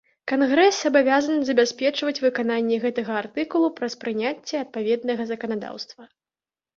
[0.29, 6.03] Кангрэс абавязан забяспечваць выкананне гэтага артыкулу праз прыняцце адпаведнага заканадаўства.